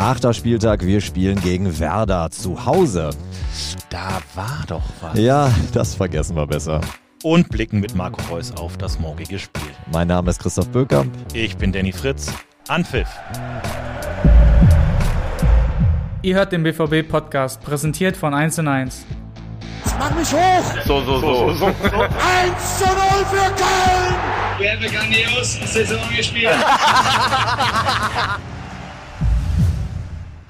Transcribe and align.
Achter 0.00 0.32
Spieltag, 0.32 0.86
wir 0.86 1.00
spielen 1.00 1.40
gegen 1.40 1.80
Werder 1.80 2.30
zu 2.30 2.64
Hause. 2.64 3.10
Da 3.90 4.20
war 4.36 4.62
doch 4.68 4.84
was. 5.00 5.18
Ja, 5.18 5.50
das 5.72 5.96
vergessen 5.96 6.36
wir 6.36 6.46
besser. 6.46 6.80
Und 7.24 7.48
blicken 7.48 7.80
mit 7.80 7.96
Marco 7.96 8.20
Reus 8.30 8.52
auf 8.52 8.78
das 8.78 9.00
morgige 9.00 9.40
Spiel. 9.40 9.72
Mein 9.90 10.06
Name 10.06 10.30
ist 10.30 10.40
Christoph 10.40 10.68
Böckamp. 10.68 11.12
Ich 11.34 11.56
bin 11.56 11.72
Danny 11.72 11.92
Fritz. 11.92 12.32
Anpfiff. 12.68 13.08
Ihr 16.22 16.36
hört 16.36 16.52
den 16.52 16.62
BVB-Podcast, 16.62 17.60
präsentiert 17.60 18.16
von 18.16 18.34
1 18.34 18.60
und 18.60 18.68
1. 18.68 19.04
Mach 19.98 20.14
mich 20.14 20.32
hoch! 20.32 20.74
So, 20.86 21.00
so, 21.04 21.18
so. 21.18 21.52
so. 21.54 21.66
1 21.66 21.74
zu 22.78 22.84
0 22.84 22.94
für 23.30 23.50
Köln! 23.56 24.14
Wir 24.58 24.74
haben 24.74 24.80
grandios 24.80 25.58
Saison 25.72 25.98
gespielt. 26.16 26.54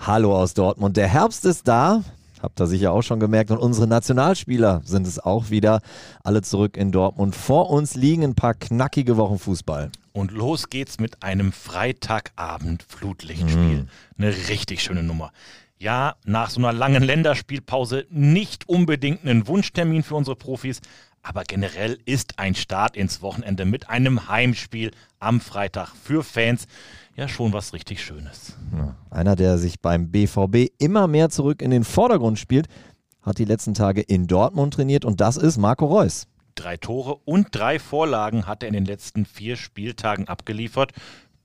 Hallo 0.09 0.35
aus 0.35 0.55
Dortmund. 0.55 0.97
Der 0.97 1.07
Herbst 1.07 1.45
ist 1.45 1.69
da. 1.69 2.03
Habt 2.41 2.59
ihr 2.59 2.67
sicher 2.67 2.93
auch 2.93 3.03
schon 3.03 3.21
gemerkt. 3.21 3.51
Und 3.51 3.59
unsere 3.59 3.87
Nationalspieler 3.87 4.81
sind 4.87 5.07
es 5.07 5.19
auch 5.19 5.51
wieder. 5.51 5.83
Alle 6.25 6.41
zurück 6.41 6.79
in 6.79 6.93
Dortmund. 6.93 7.37
Vor 7.37 7.69
uns 7.69 7.95
liegen 7.95 8.25
ein 8.25 8.35
paar 8.35 8.55
knackige 8.55 9.19
Wochen 9.19 9.39
Fußball. 9.39 9.91
Und 10.15 10.33
los 10.33 10.71
geht's 10.71 10.99
mit 10.99 11.23
einem 11.23 11.53
Freitagabend 11.53 12.87
Flutlichtspiel. 12.89 13.83
Mhm. 13.83 13.89
Eine 14.17 14.29
richtig 14.49 14.83
schöne 14.83 15.03
Nummer. 15.03 15.31
Ja, 15.79 16.15
nach 16.25 16.49
so 16.49 16.59
einer 16.59 16.73
langen 16.73 17.03
Länderspielpause 17.03 18.07
nicht 18.09 18.67
unbedingt 18.67 19.27
ein 19.27 19.47
Wunschtermin 19.47 20.03
für 20.03 20.15
unsere 20.15 20.37
Profis, 20.37 20.81
aber 21.29 21.45
generell 21.45 21.99
ist 22.07 22.39
ein 22.39 22.55
Start 22.55 22.97
ins 22.97 23.21
Wochenende 23.21 23.67
mit 23.67 23.91
einem 23.91 24.29
Heimspiel 24.29 24.93
am 25.19 25.41
Freitag 25.41 25.91
für 25.95 26.23
Fans 26.25 26.67
ja 27.17 27.29
schon 27.29 27.53
was 27.53 27.75
richtig 27.75 28.03
Schönes. 28.03 28.57
Ja, 28.75 28.97
einer, 29.11 29.37
der 29.37 29.59
sich 29.59 29.81
beim 29.81 30.11
BVB 30.11 30.71
immer 30.79 31.07
mehr 31.07 31.29
zurück 31.29 31.61
in 31.61 31.71
den 31.71 31.85
Vordergrund 31.85 32.39
spielt, 32.39 32.67
hat 33.21 33.39
die 33.39 33.45
letzten 33.45 33.75
Tage 33.75 34.01
in 34.01 34.27
Dortmund 34.27 34.73
trainiert 34.75 35.05
und 35.05 35.21
das 35.21 35.37
ist 35.37 35.59
Marco 35.59 35.85
Reus. 35.87 36.27
Drei 36.55 36.77
Tore 36.79 37.17
und 37.27 37.49
drei 37.53 37.79
Vorlagen 37.79 38.47
hat 38.47 38.63
er 38.63 38.69
in 38.69 38.75
den 38.75 38.87
letzten 38.87 39.27
vier 39.27 39.57
Spieltagen 39.57 40.29
abgeliefert. 40.29 40.93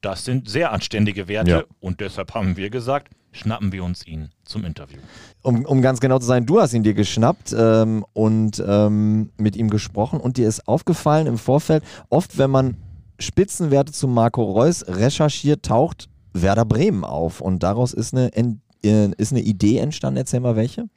Das 0.02 0.24
sind 0.24 0.50
sehr 0.50 0.72
anständige 0.72 1.28
Werte 1.28 1.50
Ja. 1.52 1.64
und 1.82 2.00
deshalb 2.00 2.34
haben 2.34 2.56
wir 2.56 2.70
gesagt, 2.70 3.10
schnappen 3.34 3.72
wir 3.72 3.84
uns 3.84 4.08
ihn 4.08 4.30
zum 4.46 4.64
Interview. 4.64 5.00
Um, 5.42 5.66
um 5.66 5.82
ganz 5.82 6.00
genau 6.00 6.20
zu 6.20 6.26
sein, 6.26 6.46
du 6.46 6.62
hast 6.62 6.74
ihn 6.74 6.84
dir 6.84 6.94
geschnappt 6.94 7.54
ähm, 7.58 8.06
und 8.14 8.64
ähm, 8.66 9.32
mit 9.38 9.56
ihm 9.56 9.70
gesprochen 9.70 10.20
und 10.22 10.38
dir 10.38 10.48
ist 10.48 10.68
aufgefallen 10.68 11.28
im 11.28 11.38
Vorfeld, 11.38 11.84
oft 12.10 12.38
wenn 12.38 12.50
man 12.50 12.78
Spitzenwerte 13.20 13.92
zu 13.92 14.08
Marco 14.08 14.44
Reus 14.44 14.86
recherchiert, 14.88 15.64
taucht 15.64 16.10
Werder 16.34 16.66
Bremen 16.66 17.04
auf 17.04 17.42
und 17.42 17.64
daraus 17.64 17.94
ist 17.94 18.14
eine, 18.14 18.32
äh, 18.36 19.10
ist 19.18 19.32
eine 19.32 19.42
Idee 19.42 19.78
entstanden. 19.78 20.18
Erzähl 20.18 20.40
mal 20.40 20.56
welche. 20.56 20.88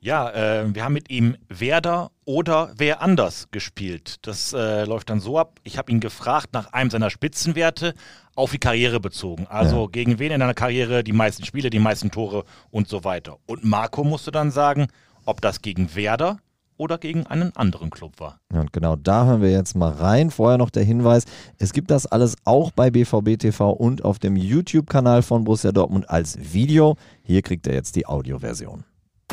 Ja, 0.00 0.30
äh, 0.30 0.74
wir 0.74 0.84
haben 0.84 0.92
mit 0.92 1.10
ihm 1.10 1.36
Werder 1.48 2.12
oder 2.24 2.72
wer 2.76 3.02
anders 3.02 3.48
gespielt. 3.50 4.16
Das 4.22 4.52
äh, 4.52 4.84
läuft 4.84 5.10
dann 5.10 5.20
so 5.20 5.38
ab. 5.38 5.58
Ich 5.64 5.78
habe 5.78 5.90
ihn 5.90 6.00
gefragt 6.00 6.52
nach 6.52 6.72
einem 6.72 6.90
seiner 6.90 7.10
Spitzenwerte 7.10 7.94
auf 8.36 8.52
die 8.52 8.58
Karriere 8.58 9.00
bezogen. 9.00 9.46
Also 9.48 9.82
Ja. 9.82 9.88
gegen 9.90 10.18
wen 10.20 10.30
in 10.30 10.40
einer 10.42 10.54
Karriere 10.54 11.02
die 11.02 11.12
meisten 11.12 11.44
Spiele, 11.44 11.70
die 11.70 11.78
meisten 11.80 12.10
Tore 12.12 12.44
und 12.70 12.86
so 12.88 13.02
weiter. 13.02 13.38
Und 13.46 13.64
Marco 13.64 14.04
musste 14.04 14.30
dann 14.30 14.50
sagen, 14.52 14.86
ob 15.24 15.40
das 15.40 15.62
gegen 15.62 15.94
Werder 15.96 16.38
oder 16.76 16.98
gegen 16.98 17.26
einen 17.26 17.56
anderen 17.56 17.88
Club 17.88 18.20
war. 18.20 18.38
Ja, 18.52 18.60
und 18.60 18.70
genau 18.72 18.96
da 18.96 19.24
hören 19.24 19.40
wir 19.40 19.50
jetzt 19.50 19.74
mal 19.74 19.90
rein. 19.90 20.30
Vorher 20.30 20.58
noch 20.58 20.68
der 20.68 20.84
Hinweis, 20.84 21.24
es 21.58 21.72
gibt 21.72 21.90
das 21.90 22.04
alles 22.06 22.36
auch 22.44 22.70
bei 22.70 22.90
BVB 22.90 23.38
TV 23.38 23.70
und 23.70 24.04
auf 24.04 24.18
dem 24.18 24.36
YouTube-Kanal 24.36 25.22
von 25.22 25.44
Borussia 25.44 25.72
Dortmund 25.72 26.08
als 26.10 26.36
Video. 26.52 26.96
Hier 27.22 27.40
kriegt 27.40 27.66
ihr 27.66 27.72
jetzt 27.72 27.96
die 27.96 28.06
Audioversion. 28.06 28.84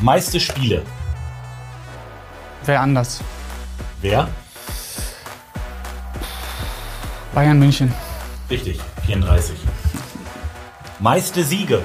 Meiste 0.01 0.39
Spiele. 0.39 0.83
Wer 2.65 2.79
anders? 2.79 3.21
Wer? 4.01 4.29
Bayern 7.35 7.59
München. 7.59 7.91
Richtig, 8.49 8.79
34. 9.05 9.55
Meiste 10.99 11.43
Siege. 11.43 11.83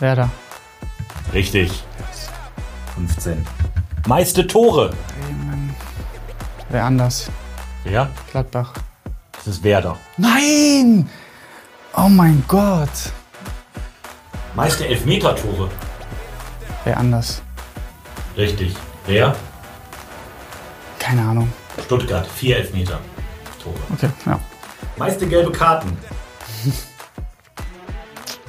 Werder. 0.00 0.30
Richtig. 1.32 1.82
15. 2.94 3.44
Meiste 4.06 4.46
Tore. 4.46 4.90
Bremen. 4.90 5.74
Wer 6.68 6.84
anders? 6.84 7.30
Wer? 7.84 8.08
Gladbach. 8.30 8.74
Das 9.32 9.46
ist 9.46 9.64
Werder. 9.64 9.96
Nein! 10.16 11.08
Oh 11.96 12.08
mein 12.08 12.44
Gott. 12.46 13.12
Meiste 14.54 14.86
Elfmeter-Tore. 14.86 15.70
Wer 16.84 16.96
anders? 16.96 17.42
Richtig. 18.36 18.76
Wer? 19.08 19.34
Keine 20.98 21.22
Ahnung. 21.22 21.50
Stuttgart. 21.82 22.26
Vier 22.26 22.58
Elfmeter. 22.58 23.00
Tore. 23.62 23.74
Okay, 23.94 24.10
ja. 24.26 24.38
Meiste 24.98 25.26
gelbe 25.26 25.50
Karten. 25.50 25.96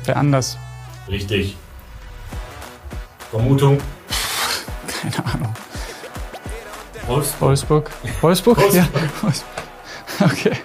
Wer 0.03 0.18
anders? 0.18 0.58
Richtig. 1.08 1.56
Vermutung. 3.31 3.80
Keine 5.02 5.25
Ahnung. 5.34 5.56
Wolfsburg. 7.08 7.41
Wolfsburg. 7.41 7.91
Wolfsburg? 8.22 8.58
Wolfsburg. 8.58 8.74
Ja. 8.74 8.88
Wolfsburg. 9.22 9.64
Okay. 10.20 10.58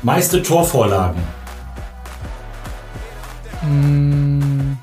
Meiste 0.00 0.42
Torvorlagen. 0.42 1.22
Hm. 3.60 4.78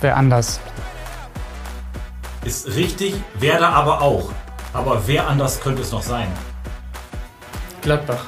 Wer 0.00 0.16
anders? 0.16 0.60
Ist 2.44 2.74
richtig. 2.74 3.14
Werder 3.38 3.68
aber 3.68 4.00
auch. 4.00 4.32
Aber 4.72 5.06
wer 5.06 5.28
anders 5.28 5.60
könnte 5.60 5.82
es 5.82 5.92
noch 5.92 6.02
sein? 6.02 6.28
Gladbach. 7.82 8.24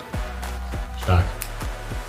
Stark. 1.02 1.24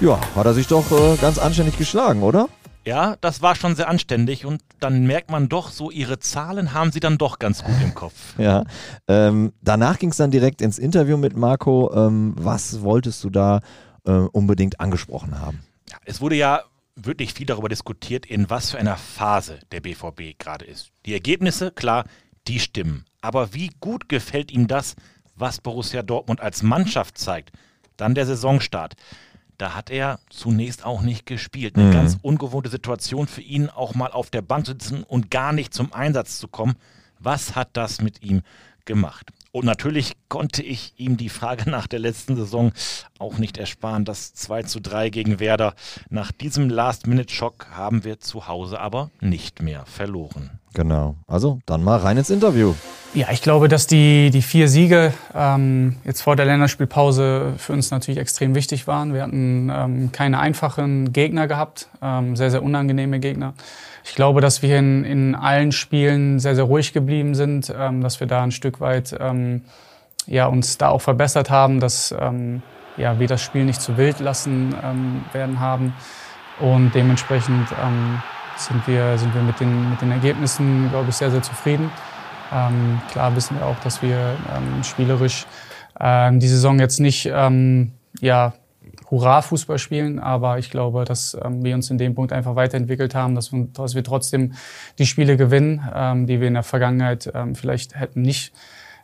Ja, 0.02 0.20
hat 0.36 0.46
er 0.46 0.54
sich 0.54 0.68
doch 0.68 0.92
äh, 0.92 1.16
ganz 1.18 1.38
anständig 1.38 1.78
geschlagen, 1.78 2.24
oder? 2.24 2.50
Ja, 2.86 3.16
das 3.22 3.42
war 3.42 3.56
schon 3.56 3.76
sehr 3.78 3.88
anständig 3.88 4.46
und 4.46 4.62
dann 4.82 5.06
merkt 5.06 5.32
man 5.32 5.48
doch, 5.48 5.72
so 5.72 5.90
ihre 5.90 6.20
Zahlen 6.20 6.74
haben 6.74 6.92
sie 6.92 7.00
dann 7.00 7.18
doch 7.18 7.40
ganz 7.40 7.64
gut 7.64 7.76
im 7.82 7.94
Kopf. 7.94 8.38
Ja. 8.38 8.66
Ähm, 9.08 9.54
danach 9.62 9.98
ging 9.98 10.10
es 10.10 10.18
dann 10.18 10.32
direkt 10.32 10.62
ins 10.62 10.78
Interview 10.80 11.16
mit 11.16 11.38
Marco. 11.38 11.90
Ähm, 11.96 12.34
was 12.38 12.82
wolltest 12.82 13.24
du 13.24 13.30
da 13.30 13.62
äh, 14.06 14.12
unbedingt 14.12 14.82
angesprochen 14.82 15.40
haben? 15.40 15.62
Ja, 15.90 15.98
es 16.04 16.20
wurde 16.20 16.36
ja 16.36 16.64
wirklich 16.96 17.34
viel 17.34 17.46
darüber 17.46 17.70
diskutiert, 17.70 18.26
in 18.26 18.50
was 18.50 18.72
für 18.72 18.78
einer 18.80 18.98
Phase 18.98 19.60
der 19.72 19.82
BVB 19.82 20.38
gerade 20.38 20.66
ist. 20.66 20.92
Die 21.06 21.14
Ergebnisse, 21.14 21.72
klar, 21.72 22.06
die 22.48 22.60
stimmen. 22.60 23.06
Aber 23.22 23.54
wie 23.54 23.72
gut 23.80 24.10
gefällt 24.10 24.52
ihm 24.52 24.68
das, 24.68 24.96
was 25.36 25.62
Borussia 25.62 26.04
Dortmund 26.04 26.42
als 26.42 26.62
Mannschaft 26.62 27.18
zeigt? 27.18 27.52
Dann 27.98 28.16
der 28.16 28.26
Saisonstart. 28.26 28.96
Da 29.58 29.76
hat 29.76 29.90
er 29.90 30.20
zunächst 30.30 30.84
auch 30.86 31.02
nicht 31.02 31.26
gespielt. 31.26 31.76
Eine 31.76 31.86
Mhm. 31.88 31.94
ganz 31.94 32.18
ungewohnte 32.22 32.70
Situation 32.70 33.28
für 33.28 33.42
ihn, 33.42 33.70
auch 33.70 33.96
mal 33.96 34.12
auf 34.12 34.30
der 34.30 34.42
Bank 34.42 34.66
zu 34.66 34.74
sitzen 34.74 35.04
und 35.04 35.32
gar 35.32 35.54
nicht 35.54 35.74
zum 35.74 35.94
Einsatz 35.94 36.40
zu 36.40 36.48
kommen. 36.48 36.76
Was 37.20 37.56
hat 37.56 37.70
das 37.74 38.02
mit 38.02 38.22
ihm 38.24 38.42
gemacht? 38.86 39.32
Und 39.56 39.66
natürlich 39.66 40.14
konnte 40.30 40.64
ich 40.64 40.94
ihm 40.98 41.16
die 41.16 41.30
Frage 41.30 41.70
nach 41.70 41.86
der 41.86 42.00
letzten 42.00 42.36
Saison 42.36 42.72
auch 43.20 43.38
nicht 43.38 43.60
ersparen. 43.60 44.04
Das 44.04 44.34
2 44.34 44.64
zu 44.64 44.82
3 44.82 45.12
gegen 45.12 45.40
Werder. 45.40 45.76
Nach 46.10 46.32
diesem 46.32 46.72
Last-Minute-Schock 46.72 47.68
haben 47.70 48.04
wir 48.04 48.20
zu 48.20 48.48
Hause 48.48 48.80
aber 48.80 49.12
nicht 49.22 49.62
mehr 49.62 49.86
verloren. 49.86 50.60
Genau. 50.74 51.16
Also 51.28 51.60
dann 51.66 51.84
mal 51.84 52.00
rein 52.00 52.18
ins 52.18 52.30
Interview. 52.30 52.74
Ja, 53.14 53.28
ich 53.32 53.44
glaube, 53.44 53.68
dass 53.68 53.86
die, 53.86 54.32
die 54.32 54.42
vier 54.42 54.68
Siege 54.68 55.14
ähm, 55.36 55.98
jetzt 56.04 56.22
vor 56.22 56.36
der 56.36 56.46
Länderspielpause 56.46 57.54
für 57.58 57.74
uns 57.74 57.92
natürlich 57.92 58.20
extrem 58.20 58.56
wichtig 58.56 58.88
waren. 58.88 59.14
Wir 59.14 59.22
hatten 59.22 59.72
ähm, 59.72 60.12
keine 60.12 60.40
einfachen 60.40 61.14
Gegner 61.14 61.48
gehabt, 61.48 61.90
ähm, 62.02 62.36
sehr, 62.36 62.50
sehr 62.50 62.64
unangenehme 62.64 63.20
Gegner. 63.20 63.54
Ich 64.04 64.16
glaube, 64.16 64.42
dass 64.42 64.64
wir 64.64 64.80
in, 64.80 65.06
in 65.06 65.36
allen 65.36 65.72
Spielen 65.72 66.40
sehr, 66.40 66.56
sehr 66.56 66.64
ruhig 66.64 66.92
geblieben 66.92 67.36
sind, 67.36 67.72
ähm, 67.78 68.02
dass 68.02 68.20
wir 68.20 68.26
da 68.26 68.42
ein 68.42 68.52
Stück 68.52 68.82
weit 68.82 69.16
ähm, 69.20 69.62
ja, 70.26 70.48
uns 70.48 70.80
da 70.80 70.90
auch 70.90 71.02
verbessert 71.02 71.52
haben, 71.52 71.80
dass 71.80 72.16
ähm, 72.20 72.64
ja, 72.98 73.20
wir 73.20 73.28
das 73.28 73.44
Spiel 73.44 73.66
nicht 73.66 73.82
zu 73.82 73.98
wild 73.98 74.20
lassen 74.20 74.76
ähm, 74.84 75.24
werden 75.34 75.60
haben. 75.60 75.94
Und 76.60 76.94
dementsprechend 76.94 77.68
ähm, 77.84 78.22
sind 78.58 78.88
wir, 78.88 79.18
sind 79.18 79.34
wir 79.34 79.42
mit, 79.42 79.60
den, 79.60 79.90
mit 79.90 80.02
den 80.02 80.12
Ergebnissen, 80.12 80.90
glaube 80.90 81.10
ich, 81.10 81.16
sehr, 81.16 81.32
sehr 81.32 81.42
zufrieden. 81.42 81.92
Ähm, 82.54 83.02
klar 83.12 83.36
wissen 83.36 83.58
wir 83.58 83.66
auch, 83.66 83.80
dass 83.80 84.02
wir 84.02 84.36
ähm, 84.56 84.84
spielerisch 84.84 85.46
ähm, 86.00 86.40
die 86.40 86.48
Saison 86.48 86.80
jetzt 86.80 87.00
nicht 87.00 87.30
ähm, 87.32 87.94
ja, 88.20 88.54
Hurra-Fußball 89.10 89.78
spielen, 89.78 90.20
aber 90.20 90.58
ich 90.58 90.70
glaube, 90.70 91.06
dass 91.06 91.38
ähm, 91.44 91.64
wir 91.64 91.76
uns 91.76 91.90
in 91.90 91.98
dem 91.98 92.16
Punkt 92.16 92.34
einfach 92.34 92.56
weiterentwickelt 92.56 93.16
haben, 93.16 93.36
dass 93.36 93.52
wir, 93.52 93.68
dass 93.74 93.96
wir 93.96 94.04
trotzdem 94.04 94.54
die 94.98 95.06
Spiele 95.06 95.38
gewinnen, 95.38 95.88
ähm, 95.94 96.28
die 96.28 96.40
wir 96.40 96.48
in 96.48 96.56
der 96.56 96.64
Vergangenheit 96.64 97.32
ähm, 97.34 97.56
vielleicht 97.56 97.96
hätten 97.96 98.22
nicht 98.22 98.54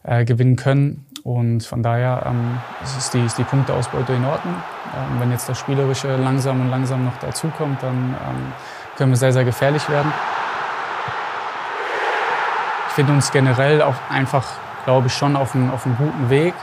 äh, 0.04 0.26
gewinnen 0.26 0.56
können. 0.56 1.06
Und 1.24 1.64
von 1.64 1.84
daher 1.84 2.24
ähm, 2.26 2.58
ist, 2.84 3.14
die, 3.14 3.20
ist 3.20 3.38
die 3.38 3.44
Punkteausbeute 3.44 4.14
in 4.14 4.26
Ordnung. 4.26 4.56
Ähm, 4.96 5.20
wenn 5.20 5.32
jetzt 5.32 5.50
das 5.50 5.60
Spielerische 5.60 6.16
langsam 6.16 6.62
und 6.62 6.70
langsam 6.70 7.06
noch 7.06 7.18
dazukommt, 7.20 7.84
dann 7.84 7.96
ähm, 7.96 8.54
können 9.00 9.14
wir 9.14 9.18
sehr, 9.18 9.32
sehr 9.32 9.46
gefährlich 9.46 9.88
werden. 9.88 10.12
Ich 12.90 12.94
finde 12.96 13.14
uns 13.14 13.32
generell 13.32 13.82
auch 13.82 13.96
einfach, 14.10 14.46
glaube 14.84 15.08
ich, 15.08 15.14
schon 15.14 15.38
auf 15.38 15.56
einem, 15.56 15.72
auf 15.72 15.84
guten 15.86 16.30
Weg. 16.30 16.54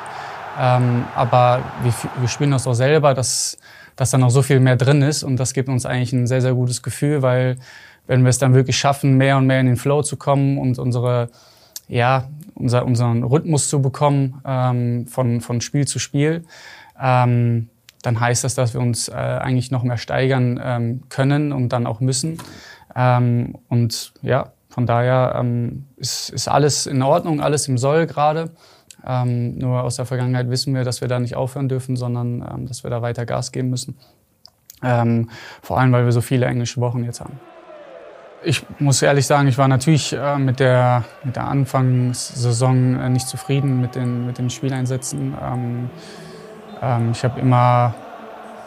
Ähm, 0.61 1.07
aber 1.15 1.63
wir, 1.83 1.95
wir 2.19 2.29
spielen 2.29 2.51
das 2.51 2.67
auch 2.67 2.75
selber, 2.75 3.15
dass, 3.15 3.57
dass 3.97 4.11
da 4.11 4.19
noch 4.19 4.29
so 4.29 4.43
viel 4.43 4.61
mehr 4.61 4.77
drin 4.77 5.01
ist. 5.01 5.23
Und 5.23 5.39
das 5.39 5.55
gibt 5.55 5.71
uns 5.71 5.87
eigentlich 5.87 6.13
ein 6.13 6.27
sehr, 6.27 6.43
sehr 6.43 6.53
gutes 6.53 6.83
Gefühl, 6.83 7.23
weil 7.23 7.57
wenn 8.07 8.23
wir 8.23 8.29
es 8.29 8.37
dann 8.37 8.53
wirklich 8.53 8.77
schaffen, 8.77 9.17
mehr 9.17 9.39
und 9.39 9.47
mehr 9.47 9.61
in 9.61 9.67
den 9.67 9.77
Flow 9.79 10.03
zu 10.03 10.19
kommen 10.19 10.59
und 10.59 10.79
unsere, 10.79 11.31
ja, 11.89 12.29
unser, 12.55 12.85
unseren 12.85 13.23
Rhythmus 13.23 13.71
zu 13.71 13.81
bekommen 13.81 14.43
ähm, 14.45 15.07
von, 15.09 15.41
von 15.41 15.63
Spiel 15.63 15.87
zu 15.87 15.99
Spiel, 15.99 16.45
ähm, 17.01 17.71
dann 18.07 18.21
heißt 18.21 18.45
das, 18.45 18.55
dass 18.55 18.73
wir 18.73 18.81
uns 18.81 19.09
äh, 19.09 19.15
eigentlich 19.15 19.73
noch 19.73 19.83
mehr 19.83 19.97
steigern 19.97 20.61
ähm, 20.63 21.03
können 21.09 21.51
und 21.51 21.71
dann 21.71 21.89
auch 21.89 21.99
müssen. 21.99 22.39
Ähm, 22.95 23.59
und 23.69 24.15
ja, 24.23 24.53
von 24.69 24.87
daher 24.87 25.35
ähm, 25.41 25.87
ist, 25.97 26.31
ist 26.31 26.47
alles 26.47 26.87
in 26.87 27.03
Ordnung, 27.03 27.41
alles 27.41 27.67
im 27.67 27.79
Soll 27.79 28.07
gerade. 28.07 28.51
Ähm, 29.05 29.59
nur 29.59 29.83
aus 29.83 29.97
der 29.97 30.07
Vergangenheit 30.07 30.49
wissen 30.51 30.73
wir, 30.73 30.85
dass 30.85 31.01
wir 31.01 31.09
da 31.09 31.19
nicht 31.19 31.35
aufhören 31.35 31.69
dürfen, 31.69 31.97
sondern 31.97 32.47
ähm, 32.49 32.67
dass 32.69 32.85
wir 32.85 32.91
da 32.91 33.03
weiter 33.03 33.27
Gas 33.27 33.51
geben 33.51 33.71
müssen. 33.71 33.97
Ähm, 34.85 35.29
vor 35.61 35.81
allem, 35.81 35.91
weil 35.91 36.05
wir 36.05 36.13
so 36.13 36.21
viele 36.21 36.47
englische 36.47 36.81
Wochen 36.81 37.03
jetzt 37.03 37.21
haben. 37.21 37.41
Ich 38.45 38.65
muss 38.79 39.03
ehrlich 39.03 39.27
sagen, 39.27 39.49
ich 39.49 39.59
war 39.59 39.67
natürlich 39.67 40.13
äh, 40.13 40.39
mit, 40.39 40.61
der, 40.61 41.05
mit 41.25 41.35
der 41.35 41.49
Anfangssaison 41.49 43.01
äh, 43.01 43.09
nicht 43.09 43.27
zufrieden 43.27 43.81
mit 43.81 43.97
den, 43.97 44.27
mit 44.27 44.39
den 44.39 44.49
Spieleinsätzen. 44.49 45.35
Ähm, 45.43 45.91
ich 47.13 47.25
habe 47.25 47.41
immer 47.41 47.95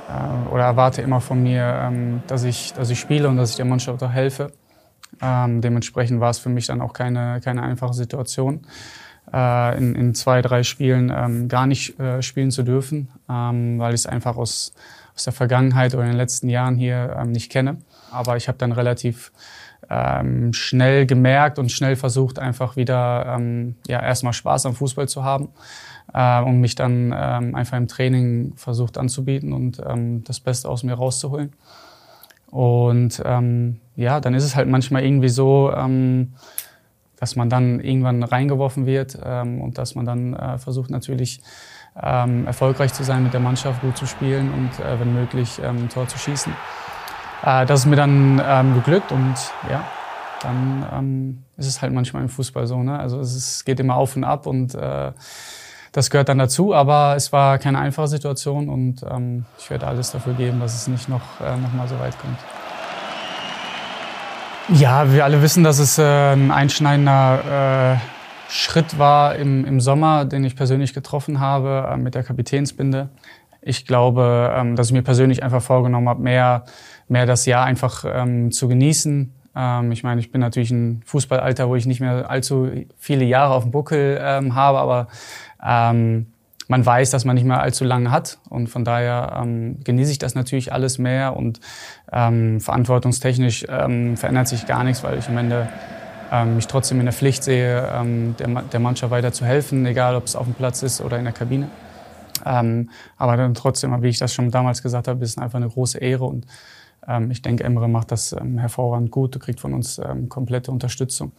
äh, 0.09 0.49
oder 0.49 0.63
erwarte 0.63 1.01
immer 1.01 1.21
von 1.21 1.41
mir, 1.41 1.63
ähm, 1.63 2.23
dass, 2.27 2.43
ich, 2.43 2.73
dass 2.73 2.89
ich 2.89 2.99
spiele 2.99 3.29
und 3.29 3.37
dass 3.37 3.51
ich 3.51 3.55
der 3.55 3.65
Mannschaft 3.65 4.01
auch 4.03 4.11
helfe. 4.11 4.51
Ähm, 5.21 5.61
dementsprechend 5.61 6.19
war 6.19 6.29
es 6.29 6.39
für 6.39 6.49
mich 6.49 6.67
dann 6.67 6.81
auch 6.81 6.93
keine, 6.93 7.41
keine 7.43 7.63
einfache 7.63 7.93
Situation, 7.93 8.65
äh, 9.33 9.77
in, 9.77 9.95
in 9.95 10.15
zwei, 10.15 10.41
drei 10.41 10.63
Spielen 10.63 11.11
ähm, 11.15 11.47
gar 11.47 11.67
nicht 11.67 11.99
äh, 11.99 12.21
spielen 12.21 12.51
zu 12.51 12.63
dürfen, 12.63 13.09
ähm, 13.29 13.79
weil 13.79 13.93
ich 13.93 14.01
es 14.01 14.05
einfach 14.07 14.37
aus, 14.37 14.73
aus 15.15 15.23
der 15.25 15.33
Vergangenheit 15.33 15.93
oder 15.93 16.03
in 16.03 16.09
den 16.09 16.17
letzten 16.17 16.49
Jahren 16.49 16.75
hier 16.75 17.15
ähm, 17.19 17.31
nicht 17.31 17.51
kenne. 17.51 17.77
Aber 18.11 18.37
ich 18.37 18.47
habe 18.47 18.57
dann 18.57 18.71
relativ 18.71 19.31
ähm, 19.89 20.53
schnell 20.53 21.05
gemerkt 21.05 21.59
und 21.59 21.71
schnell 21.71 21.95
versucht, 21.95 22.39
einfach 22.39 22.75
wieder 22.75 23.25
ähm, 23.27 23.75
ja, 23.87 24.01
erstmal 24.01 24.33
Spaß 24.33 24.65
am 24.67 24.75
Fußball 24.75 25.07
zu 25.07 25.23
haben 25.23 25.49
äh, 26.13 26.41
und 26.41 26.61
mich 26.61 26.75
dann 26.75 27.13
ähm, 27.17 27.55
einfach 27.55 27.77
im 27.77 27.87
Training 27.87 28.53
versucht 28.55 28.97
anzubieten 28.97 29.53
und 29.53 29.81
ähm, 29.85 30.23
das 30.23 30.39
Beste 30.39 30.69
aus 30.69 30.83
mir 30.83 30.93
rauszuholen. 30.93 31.53
Und 32.51 33.21
ähm, 33.25 33.79
ja, 33.95 34.19
dann 34.19 34.33
ist 34.33 34.43
es 34.43 34.55
halt 34.55 34.67
manchmal 34.67 35.03
irgendwie 35.03 35.29
so, 35.29 35.71
ähm, 35.75 36.33
dass 37.17 37.35
man 37.35 37.49
dann 37.49 37.79
irgendwann 37.79 38.23
reingeworfen 38.23 38.85
wird 38.85 39.19
ähm, 39.23 39.61
und 39.61 39.77
dass 39.77 39.95
man 39.95 40.05
dann 40.05 40.33
äh, 40.33 40.57
versucht 40.57 40.89
natürlich 40.89 41.41
ähm, 42.01 42.47
erfolgreich 42.47 42.93
zu 42.93 43.03
sein 43.03 43.23
mit 43.23 43.33
der 43.33 43.39
Mannschaft, 43.39 43.81
gut 43.81 43.97
zu 43.97 44.05
spielen 44.05 44.51
und 44.53 44.85
äh, 44.85 44.99
wenn 44.99 45.13
möglich 45.13 45.59
ähm, 45.63 45.77
ein 45.83 45.89
Tor 45.89 46.07
zu 46.07 46.17
schießen. 46.17 46.53
Äh, 47.43 47.65
das 47.65 47.81
ist 47.81 47.85
mir 47.85 47.95
dann 47.95 48.41
ähm, 48.45 48.75
geglückt 48.75 49.11
und 49.11 49.35
ja, 49.69 49.83
dann 50.41 50.85
ähm, 50.93 51.43
ist 51.57 51.67
es 51.67 51.81
halt 51.81 51.93
manchmal 51.93 52.23
im 52.23 52.29
Fußball 52.29 52.67
so. 52.67 52.81
Ne? 52.81 52.97
Also 52.97 53.19
es 53.19 53.35
ist, 53.35 53.65
geht 53.65 53.79
immer 53.79 53.95
auf 53.95 54.15
und 54.15 54.23
ab 54.23 54.45
und 54.45 54.75
äh, 54.75 55.11
das 55.91 56.09
gehört 56.09 56.29
dann 56.29 56.37
dazu, 56.37 56.73
aber 56.73 57.15
es 57.15 57.33
war 57.33 57.57
keine 57.57 57.79
einfache 57.79 58.07
Situation 58.07 58.69
und 58.69 59.03
ähm, 59.03 59.45
ich 59.57 59.69
werde 59.69 59.87
alles 59.87 60.11
dafür 60.11 60.33
geben, 60.33 60.59
dass 60.59 60.75
es 60.75 60.87
nicht 60.87 61.09
noch, 61.09 61.41
äh, 61.41 61.57
noch 61.57 61.73
mal 61.73 61.87
so 61.87 61.99
weit 61.99 62.17
kommt. 62.19 62.37
Ja, 64.71 65.11
wir 65.11 65.25
alle 65.25 65.41
wissen, 65.41 65.63
dass 65.63 65.79
es 65.79 65.97
äh, 65.97 66.33
ein 66.33 66.51
einschneidender 66.51 67.95
äh, 67.95 68.51
Schritt 68.51 68.99
war 68.99 69.35
im, 69.35 69.65
im 69.65 69.79
Sommer, 69.79 70.25
den 70.25 70.43
ich 70.43 70.55
persönlich 70.55 70.93
getroffen 70.93 71.39
habe 71.39 71.89
äh, 71.91 71.97
mit 71.97 72.13
der 72.13 72.23
Kapitänsbinde. 72.23 73.09
Ich 73.61 73.87
glaube, 73.87 74.53
ähm, 74.55 74.75
dass 74.75 74.87
ich 74.87 74.93
mir 74.93 75.01
persönlich 75.01 75.41
einfach 75.43 75.61
vorgenommen 75.61 76.07
habe, 76.07 76.21
mehr, 76.21 76.65
mehr 77.09 77.25
das 77.25 77.45
Jahr 77.45 77.65
einfach 77.65 78.05
ähm, 78.07 78.51
zu 78.51 78.67
genießen. 78.67 79.33
Ähm, 79.55 79.91
ich 79.91 80.03
meine, 80.03 80.21
ich 80.21 80.31
bin 80.31 80.41
natürlich 80.41 80.71
ein 80.71 81.01
Fußballalter, 81.05 81.67
wo 81.67 81.75
ich 81.75 81.85
nicht 81.85 81.99
mehr 81.99 82.29
allzu 82.29 82.69
viele 82.97 83.25
Jahre 83.25 83.53
auf 83.53 83.63
dem 83.63 83.71
Buckel 83.71 84.19
ähm, 84.21 84.55
habe, 84.55 84.79
aber 84.79 85.07
ähm, 85.65 86.27
man 86.67 86.85
weiß, 86.85 87.09
dass 87.09 87.25
man 87.25 87.35
nicht 87.35 87.45
mehr 87.45 87.59
allzu 87.59 87.83
lange 87.83 88.11
hat 88.11 88.37
und 88.47 88.67
von 88.67 88.85
daher 88.85 89.39
ähm, 89.41 89.79
genieße 89.83 90.11
ich 90.11 90.19
das 90.19 90.35
natürlich 90.35 90.71
alles 90.71 90.99
mehr 90.99 91.35
und 91.35 91.59
ähm, 92.11 92.61
verantwortungstechnisch 92.61 93.65
ähm, 93.67 94.15
verändert 94.15 94.47
sich 94.47 94.67
gar 94.67 94.83
nichts, 94.83 95.03
weil 95.03 95.17
ich 95.17 95.27
am 95.27 95.37
Ende 95.37 95.67
ähm, 96.31 96.55
mich 96.55 96.67
trotzdem 96.67 96.99
in 96.99 97.07
der 97.07 97.13
Pflicht 97.13 97.43
sehe, 97.43 97.89
ähm, 97.91 98.35
der, 98.37 98.47
der 98.61 98.79
Mannschaft 98.79 99.09
weiter 99.11 99.31
zu 99.31 99.45
helfen, 99.45 99.83
egal 99.87 100.15
ob 100.15 100.25
es 100.25 100.35
auf 100.35 100.45
dem 100.45 100.53
Platz 100.53 100.83
ist 100.83 101.01
oder 101.01 101.17
in 101.17 101.23
der 101.23 101.33
Kabine. 101.33 101.69
Ähm, 102.45 102.91
aber 103.17 103.35
dann 103.35 103.55
trotzdem, 103.55 104.01
wie 104.03 104.09
ich 104.09 104.19
das 104.19 104.33
schon 104.33 104.51
damals 104.51 104.83
gesagt 104.83 105.07
habe, 105.07 105.23
ist 105.23 105.31
es 105.31 105.37
einfach 105.39 105.57
eine 105.57 105.69
große 105.69 105.97
Ehre 105.97 106.25
und 106.25 106.45
ich 107.29 107.41
denke, 107.41 107.63
Emre 107.63 107.87
macht 107.87 108.11
das 108.11 108.33
ähm, 108.33 108.57
hervorragend 108.57 109.11
gut, 109.11 109.35
du 109.35 109.39
kriegst 109.39 109.61
von 109.61 109.73
uns 109.73 109.99
ähm, 109.99 110.29
komplette 110.29 110.71
Unterstützung. 110.71 111.31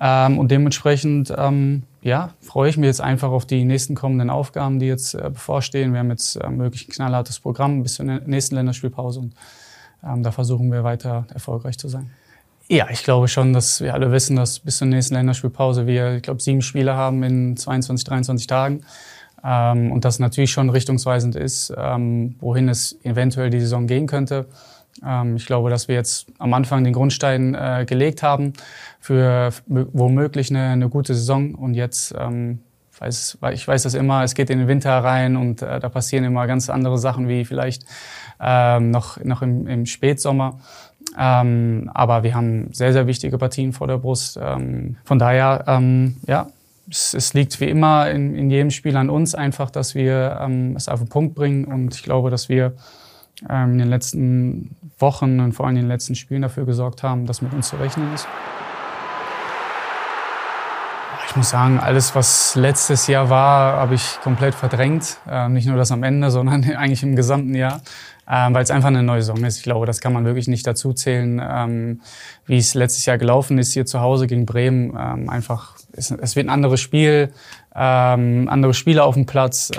Ähm, 0.00 0.38
und 0.38 0.50
dementsprechend 0.50 1.32
ähm, 1.36 1.84
ja, 2.02 2.30
freue 2.40 2.68
ich 2.68 2.76
mich 2.76 2.86
jetzt 2.86 3.00
einfach 3.00 3.30
auf 3.30 3.46
die 3.46 3.64
nächsten 3.64 3.94
kommenden 3.94 4.30
Aufgaben, 4.30 4.78
die 4.78 4.86
jetzt 4.86 5.14
äh, 5.14 5.30
bevorstehen. 5.32 5.92
Wir 5.92 6.00
haben 6.00 6.10
jetzt 6.10 6.36
äh, 6.36 6.58
wirklich 6.58 6.88
ein 6.88 6.92
knallhartes 6.92 7.40
Programm 7.40 7.82
bis 7.82 7.94
zur 7.94 8.06
nächsten 8.06 8.56
Länderspielpause 8.56 9.20
und 9.20 9.34
ähm, 10.04 10.22
da 10.22 10.32
versuchen 10.32 10.72
wir 10.72 10.82
weiter 10.82 11.26
erfolgreich 11.32 11.78
zu 11.78 11.88
sein. 11.88 12.10
Ja, 12.68 12.88
ich 12.90 13.04
glaube 13.04 13.28
schon, 13.28 13.52
dass 13.52 13.80
wir 13.80 13.92
alle 13.92 14.12
wissen, 14.12 14.36
dass 14.36 14.60
bis 14.60 14.78
zur 14.78 14.86
nächsten 14.86 15.14
Länderspielpause 15.14 15.86
wir, 15.86 16.16
ich 16.16 16.22
glaube, 16.22 16.40
sieben 16.40 16.62
Spiele 16.62 16.94
haben 16.94 17.22
in 17.22 17.56
22, 17.56 18.04
23 18.04 18.46
Tagen. 18.46 18.80
Ähm, 19.44 19.92
und 19.92 20.04
das 20.04 20.18
natürlich 20.18 20.52
schon 20.52 20.70
richtungsweisend 20.70 21.36
ist, 21.36 21.72
ähm, 21.76 22.36
wohin 22.40 22.68
es 22.68 22.98
eventuell 23.02 23.50
die 23.50 23.60
Saison 23.60 23.86
gehen 23.86 24.06
könnte. 24.06 24.46
Ähm, 25.04 25.36
ich 25.36 25.46
glaube, 25.46 25.70
dass 25.70 25.88
wir 25.88 25.94
jetzt 25.94 26.26
am 26.38 26.54
Anfang 26.54 26.84
den 26.84 26.92
Grundstein 26.92 27.54
äh, 27.54 27.84
gelegt 27.86 28.22
haben 28.22 28.52
für 29.00 29.50
womöglich 29.66 30.50
eine, 30.50 30.70
eine 30.70 30.88
gute 30.88 31.14
Saison. 31.14 31.54
Und 31.54 31.74
jetzt, 31.74 32.14
ähm, 32.18 32.60
ich 33.00 33.66
weiß 33.68 33.82
das 33.82 33.94
immer, 33.94 34.22
es 34.22 34.34
geht 34.34 34.50
in 34.50 34.60
den 34.60 34.68
Winter 34.68 34.92
rein 34.98 35.36
und 35.36 35.62
äh, 35.62 35.80
da 35.80 35.88
passieren 35.88 36.24
immer 36.24 36.46
ganz 36.46 36.70
andere 36.70 36.98
Sachen 36.98 37.26
wie 37.28 37.44
vielleicht 37.44 37.84
ähm, 38.40 38.90
noch, 38.90 39.22
noch 39.24 39.42
im, 39.42 39.66
im 39.66 39.86
Spätsommer. 39.86 40.60
Aber 41.14 42.22
wir 42.22 42.34
haben 42.34 42.72
sehr, 42.72 42.92
sehr 42.92 43.06
wichtige 43.06 43.36
Partien 43.36 43.74
vor 43.74 43.86
der 43.86 43.98
Brust. 43.98 44.38
Von 44.38 45.18
daher, 45.18 45.82
ja, 46.26 46.46
es, 46.88 47.12
es, 47.12 47.34
liegt 47.34 47.60
wie 47.60 47.68
immer 47.68 48.08
in, 48.08 48.34
in 48.34 48.50
jedem 48.50 48.70
Spiel 48.70 48.96
an 48.96 49.10
uns 49.10 49.34
einfach, 49.34 49.70
dass 49.70 49.94
wir 49.94 50.72
es 50.74 50.88
auf 50.88 51.00
den 51.00 51.08
Punkt 51.08 51.34
bringen. 51.34 51.66
Und 51.66 51.94
ich 51.94 52.02
glaube, 52.02 52.30
dass 52.30 52.48
wir 52.48 52.72
in 53.48 53.78
den 53.78 53.88
letzten 53.88 54.76
Wochen 54.98 55.40
und 55.40 55.52
vor 55.52 55.66
allem 55.66 55.76
in 55.76 55.82
den 55.82 55.88
letzten 55.88 56.14
Spielen 56.14 56.42
dafür 56.42 56.64
gesorgt 56.64 57.02
haben, 57.02 57.26
dass 57.26 57.42
mit 57.42 57.52
uns 57.52 57.68
zu 57.68 57.76
rechnen 57.76 58.12
ist. 58.14 58.26
Ich 61.32 61.36
muss 61.36 61.48
sagen, 61.48 61.80
alles, 61.80 62.14
was 62.14 62.56
letztes 62.56 63.06
Jahr 63.06 63.30
war, 63.30 63.78
habe 63.78 63.94
ich 63.94 64.18
komplett 64.22 64.54
verdrängt. 64.54 65.16
Ähm, 65.26 65.54
nicht 65.54 65.66
nur 65.66 65.78
das 65.78 65.90
am 65.90 66.02
Ende, 66.02 66.30
sondern 66.30 66.62
eigentlich 66.76 67.02
im 67.02 67.16
gesamten 67.16 67.54
Jahr, 67.54 67.80
ähm, 68.28 68.52
weil 68.52 68.62
es 68.62 68.70
einfach 68.70 68.88
eine 68.88 69.02
neue 69.02 69.22
Saison 69.22 69.42
ist. 69.42 69.56
Ich 69.56 69.62
glaube, 69.62 69.86
das 69.86 70.02
kann 70.02 70.12
man 70.12 70.26
wirklich 70.26 70.46
nicht 70.46 70.66
dazu 70.66 70.92
zählen, 70.92 71.40
ähm, 71.42 72.02
wie 72.44 72.58
es 72.58 72.74
letztes 72.74 73.06
Jahr 73.06 73.16
gelaufen 73.16 73.56
ist 73.56 73.72
hier 73.72 73.86
zu 73.86 74.00
Hause 74.00 74.26
gegen 74.26 74.44
Bremen. 74.44 74.90
Ähm, 74.90 75.30
einfach, 75.30 75.74
es, 75.92 76.10
es, 76.10 76.36
wird 76.36 76.48
ein 76.48 76.50
anderes 76.50 76.82
Spiel, 76.82 77.32
ähm, 77.74 78.48
andere 78.50 78.74
Spieler 78.74 79.06
auf 79.06 79.14
dem 79.14 79.24
Platz. 79.24 79.70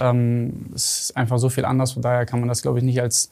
Es 0.74 1.02
ist 1.02 1.16
einfach 1.16 1.38
so 1.38 1.50
viel 1.50 1.66
anders. 1.66 1.92
Von 1.92 2.02
daher 2.02 2.26
kann 2.26 2.40
man 2.40 2.50
das, 2.50 2.64
glaube 2.64 2.80
ich, 2.80 2.84
nicht 2.84 3.00
als 3.00 3.32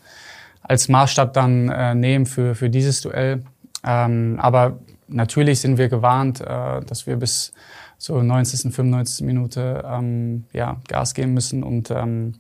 als 0.61 0.89
Maßstab 0.89 1.33
dann 1.33 1.69
äh, 1.69 1.95
nehmen 1.95 2.27
für, 2.27 2.53
für 2.53 2.69
dieses 2.69 3.01
Duell. 3.01 3.41
Aber 3.81 4.77
natürlich 5.07 5.59
sind 5.59 5.79
wir 5.79 5.89
gewarnt, 5.89 6.41
äh, 6.41 6.81
dass 6.85 7.07
wir 7.07 7.15
bis 7.15 7.51
zur 8.01 8.24
90., 8.24 8.74
95. 8.74 9.25
Minute 9.25 9.84
ähm, 9.86 10.46
ja, 10.53 10.77
Gas 10.88 11.13
geben 11.13 11.36
müssen 11.36 11.62
und 11.62 11.91
ähm, 11.91 12.34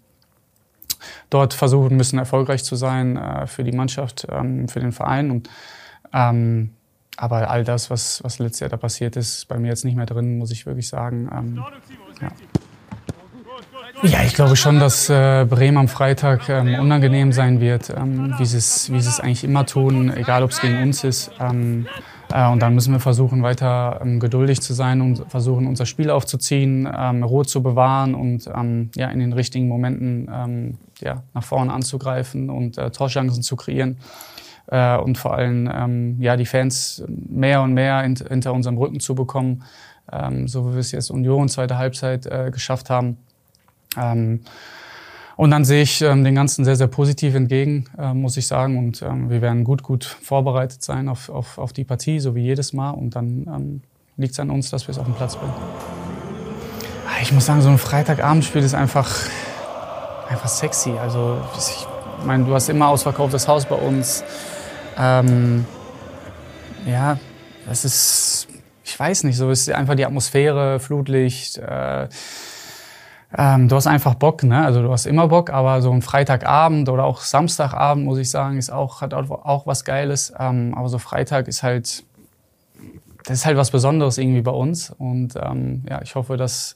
dort 1.29 1.53
versuchen 1.53 1.95
müssen, 1.95 2.17
erfolgreich 2.17 2.63
zu 2.63 2.75
sein 2.75 3.15
äh, 3.15 3.45
für 3.45 3.63
die 3.63 3.71
Mannschaft, 3.71 4.25
ähm, 4.31 4.67
für 4.67 4.79
den 4.79 4.91
Verein. 4.91 5.29
Und, 5.29 5.49
ähm, 6.13 6.71
aber 7.15 7.51
all 7.51 7.63
das, 7.63 7.91
was, 7.91 8.23
was 8.23 8.39
letztes 8.39 8.61
Jahr 8.61 8.71
da 8.71 8.77
passiert 8.77 9.15
ist, 9.15 9.37
ist 9.37 9.47
bei 9.49 9.59
mir 9.59 9.67
jetzt 9.67 9.85
nicht 9.85 9.95
mehr 9.95 10.07
drin, 10.07 10.39
muss 10.39 10.49
ich 10.49 10.65
wirklich 10.65 10.87
sagen. 10.87 11.29
Ähm, 11.31 11.63
ja. 12.21 12.31
Ja, 14.01 14.23
ich 14.23 14.33
glaube 14.33 14.55
schon, 14.55 14.79
dass 14.79 15.11
äh, 15.11 15.45
Bremen 15.47 15.77
am 15.77 15.87
Freitag 15.87 16.49
ähm, 16.49 16.73
unangenehm 16.79 17.31
sein 17.33 17.61
wird, 17.61 17.91
ähm, 17.91 18.33
wie, 18.39 18.45
sie 18.45 18.57
es, 18.57 18.91
wie 18.91 18.97
es 18.97 19.19
eigentlich 19.19 19.43
immer 19.43 19.67
tun, 19.67 20.11
egal 20.17 20.41
ob 20.41 20.49
es 20.49 20.59
gegen 20.59 20.81
uns 20.81 21.03
ist. 21.03 21.29
Ähm, 21.39 21.85
Äh, 21.85 22.10
und 22.31 22.61
dann 22.61 22.73
müssen 22.75 22.93
wir 22.93 22.99
versuchen, 22.99 23.43
weiter 23.43 23.99
ähm, 24.01 24.19
geduldig 24.19 24.61
zu 24.61 24.73
sein 24.73 25.01
und 25.01 25.25
versuchen, 25.29 25.67
unser 25.67 25.85
Spiel 25.85 26.09
aufzuziehen, 26.09 26.89
ähm, 26.95 27.23
Ruhe 27.23 27.45
zu 27.45 27.61
bewahren 27.61 28.15
und 28.15 28.47
ähm, 28.47 28.91
ja, 28.95 29.09
in 29.09 29.19
den 29.19 29.33
richtigen 29.33 29.67
Momenten 29.67 30.77
ja, 30.99 31.23
nach 31.33 31.43
vorne 31.43 31.73
anzugreifen 31.73 32.49
und 32.49 32.77
äh, 32.77 32.91
Torchancen 32.91 33.43
zu 33.43 33.55
kreieren. 33.55 33.97
Äh, 34.67 34.97
und 34.97 35.17
vor 35.17 35.33
allem 35.33 36.17
ja, 36.19 36.37
die 36.37 36.45
Fans 36.45 37.03
mehr 37.07 37.61
und 37.61 37.73
mehr 37.73 38.01
hint 38.01 38.25
hinter 38.27 38.53
unserem 38.53 38.77
Rücken 38.77 38.99
zu 38.99 39.15
bekommen, 39.15 39.63
so 40.45 40.69
wie 40.69 40.73
wir 40.73 40.79
es 40.79 40.91
jetzt 40.91 41.09
Union 41.09 41.49
zweite 41.49 41.77
Halbzeit 41.77 42.25
äh, 42.25 42.51
geschafft 42.51 42.89
haben. 42.89 43.17
Und 45.37 45.51
dann 45.51 45.65
sehe 45.65 45.81
ich 45.81 46.01
ähm, 46.01 46.23
den 46.23 46.35
Ganzen 46.35 46.65
sehr, 46.65 46.75
sehr 46.75 46.87
positiv 46.87 47.35
entgegen, 47.35 47.85
äh, 47.97 48.13
muss 48.13 48.37
ich 48.37 48.47
sagen. 48.47 48.77
Und 48.77 49.01
ähm, 49.01 49.29
wir 49.29 49.41
werden 49.41 49.63
gut, 49.63 49.83
gut 49.83 50.03
vorbereitet 50.03 50.83
sein 50.83 51.09
auf, 51.09 51.29
auf, 51.29 51.57
auf 51.57 51.73
die 51.73 51.83
Partie, 51.83 52.19
so 52.19 52.35
wie 52.35 52.43
jedes 52.43 52.73
Mal. 52.73 52.91
Und 52.91 53.15
dann 53.15 53.47
ähm, 53.47 53.81
liegt 54.17 54.33
es 54.33 54.39
an 54.39 54.49
uns, 54.49 54.69
dass 54.69 54.87
wir 54.87 54.91
es 54.91 54.99
auf 54.99 55.05
den 55.05 55.15
Platz 55.15 55.35
bringen. 55.35 55.53
Ah, 57.07 57.21
ich 57.21 57.31
muss 57.31 57.45
sagen, 57.45 57.61
so 57.61 57.69
ein 57.69 57.77
Freitagabendspiel 57.77 58.63
ist 58.63 58.73
einfach, 58.73 59.09
einfach 60.29 60.49
sexy. 60.49 60.91
Also 61.01 61.37
ich 61.57 61.87
meine, 62.25 62.45
du 62.45 62.53
hast 62.53 62.69
immer 62.69 62.87
ausverkauftes 62.89 63.47
Haus 63.47 63.65
bei 63.65 63.75
uns. 63.75 64.23
Ähm, 64.97 65.65
ja, 66.85 67.17
das 67.67 67.85
ist, 67.85 68.47
ich 68.83 68.99
weiß 68.99 69.23
nicht, 69.23 69.37
so 69.37 69.49
ist 69.49 69.69
einfach 69.71 69.95
die 69.95 70.05
Atmosphäre, 70.05 70.79
Flutlicht. 70.79 71.57
Äh, 71.57 72.09
ähm, 73.37 73.69
du 73.69 73.75
hast 73.75 73.87
einfach 73.87 74.15
Bock, 74.15 74.43
ne? 74.43 74.65
Also 74.65 74.81
du 74.81 74.91
hast 74.91 75.05
immer 75.05 75.27
Bock, 75.29 75.51
aber 75.51 75.81
so 75.81 75.91
ein 75.91 76.01
Freitagabend 76.01 76.89
oder 76.89 77.05
auch 77.05 77.21
Samstagabend, 77.21 78.05
muss 78.05 78.17
ich 78.17 78.29
sagen, 78.29 78.57
ist 78.57 78.71
auch, 78.71 79.01
hat 79.01 79.13
auch 79.13 79.67
was 79.67 79.85
Geiles. 79.85 80.33
Ähm, 80.37 80.73
aber 80.75 80.89
so 80.89 80.97
Freitag 80.97 81.47
ist 81.47 81.63
halt, 81.63 82.03
das 83.23 83.39
ist 83.39 83.45
halt 83.45 83.57
was 83.57 83.71
Besonderes 83.71 84.17
irgendwie 84.17 84.41
bei 84.41 84.51
uns. 84.51 84.91
Und 84.91 85.35
ähm, 85.41 85.85
ja, 85.89 86.01
ich 86.01 86.15
hoffe, 86.15 86.35
dass, 86.35 86.75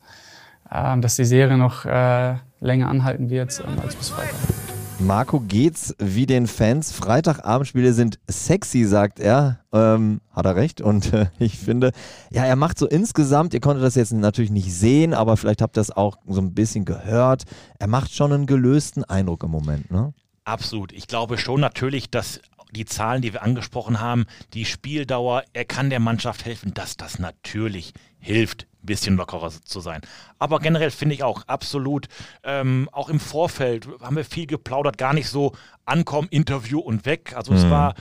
äh, 0.71 0.97
dass 0.99 1.17
die 1.17 1.25
Serie 1.25 1.57
noch 1.57 1.85
äh, 1.85 2.35
länger 2.61 2.87
anhalten 2.87 3.29
wird 3.29 3.61
ähm, 3.67 3.79
als 3.81 3.95
bis 3.95 4.09
Freitag. 4.09 4.54
Marco 4.99 5.41
geht's 5.41 5.93
wie 5.99 6.25
den 6.25 6.47
Fans. 6.47 6.91
Freitagabendspiele 6.91 7.93
sind 7.93 8.19
sexy, 8.27 8.85
sagt 8.85 9.19
er. 9.19 9.59
Ähm, 9.73 10.21
hat 10.31 10.45
er 10.45 10.55
recht. 10.55 10.81
Und 10.81 11.13
äh, 11.13 11.27
ich 11.39 11.57
finde, 11.57 11.91
ja, 12.31 12.45
er 12.45 12.55
macht 12.55 12.79
so 12.79 12.87
insgesamt, 12.87 13.53
ihr 13.53 13.59
konntet 13.59 13.83
das 13.83 13.95
jetzt 13.95 14.13
natürlich 14.13 14.51
nicht 14.51 14.73
sehen, 14.73 15.13
aber 15.13 15.37
vielleicht 15.37 15.61
habt 15.61 15.77
ihr 15.77 15.81
das 15.81 15.91
auch 15.91 16.17
so 16.27 16.39
ein 16.39 16.53
bisschen 16.53 16.85
gehört. 16.85 17.43
Er 17.77 17.87
macht 17.87 18.13
schon 18.13 18.31
einen 18.31 18.45
gelösten 18.45 19.03
Eindruck 19.03 19.43
im 19.43 19.51
Moment, 19.51 19.91
ne? 19.91 20.13
Absolut. 20.45 20.91
Ich 20.93 21.07
glaube 21.07 21.37
schon 21.37 21.59
natürlich, 21.59 22.09
dass 22.09 22.39
die 22.71 22.85
Zahlen, 22.85 23.21
die 23.21 23.33
wir 23.33 23.43
angesprochen 23.43 23.99
haben, 23.99 24.25
die 24.53 24.65
Spieldauer, 24.65 25.43
er 25.53 25.65
kann 25.65 25.89
der 25.89 25.99
Mannschaft 25.99 26.45
helfen, 26.45 26.73
dass 26.73 26.97
das 26.97 27.19
natürlich 27.19 27.93
hilft, 28.19 28.67
ein 28.85 28.87
bisschen 28.87 29.17
lockerer 29.17 29.51
zu 29.63 29.79
sein. 29.79 30.01
Aber 30.39 30.59
generell 30.59 30.91
finde 30.91 31.15
ich 31.15 31.23
auch 31.23 31.43
absolut, 31.47 32.07
ähm, 32.43 32.87
auch 32.91 33.09
im 33.09 33.19
Vorfeld 33.19 33.87
haben 34.01 34.15
wir 34.15 34.25
viel 34.25 34.47
geplaudert, 34.47 34.97
gar 34.97 35.13
nicht 35.13 35.29
so 35.29 35.53
ankommen, 35.85 36.27
Interview 36.29 36.79
und 36.79 37.05
weg. 37.05 37.33
Also 37.35 37.51
mhm. 37.51 37.57
es 37.57 37.69
war 37.69 37.95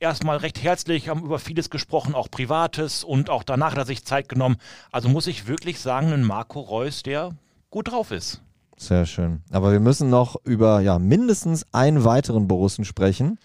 erstmal 0.00 0.38
recht 0.38 0.62
herzlich, 0.62 1.08
haben 1.08 1.24
über 1.24 1.38
vieles 1.38 1.70
gesprochen, 1.70 2.14
auch 2.14 2.30
Privates 2.30 3.04
und 3.04 3.30
auch 3.30 3.42
danach 3.42 3.72
hat 3.72 3.78
er 3.78 3.86
sich 3.86 4.04
Zeit 4.04 4.28
genommen. 4.28 4.56
Also 4.92 5.08
muss 5.08 5.26
ich 5.26 5.46
wirklich 5.46 5.80
sagen, 5.80 6.12
ein 6.12 6.24
Marco 6.24 6.60
Reus, 6.60 7.02
der 7.02 7.30
gut 7.70 7.90
drauf 7.90 8.10
ist. 8.10 8.40
Sehr 8.76 9.06
schön. 9.06 9.42
Aber 9.50 9.72
wir 9.72 9.80
müssen 9.80 10.08
noch 10.08 10.36
über 10.44 10.80
ja, 10.80 11.00
mindestens 11.00 11.66
einen 11.72 12.04
weiteren 12.04 12.46
Borussen 12.46 12.84
sprechen. 12.84 13.38